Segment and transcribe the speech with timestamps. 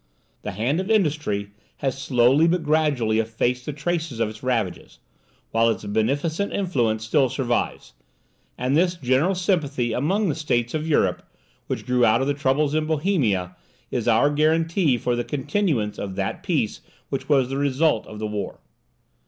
[0.41, 4.97] The hand of industry has slowly but gradually effaced the traces of its ravages,
[5.51, 7.93] while its beneficent influence still survives;
[8.57, 11.21] and this general sympathy among the states of Europe,
[11.67, 13.55] which grew out of the troubles in Bohemia,
[13.91, 18.25] is our guarantee for the continuance of that peace which was the result of the
[18.25, 18.59] war.